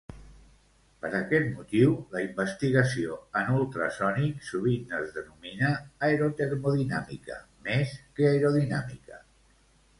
[1.01, 5.71] Per aquest motiu, la investigació en ultrasònics sovint es denomina
[6.11, 9.25] aerotermodinàmica, més que aerodinàmica.